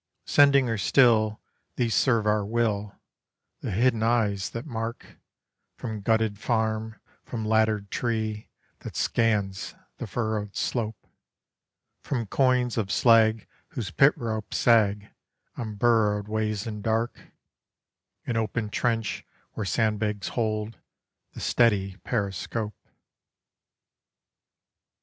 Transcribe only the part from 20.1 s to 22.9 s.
hold the steady periscope.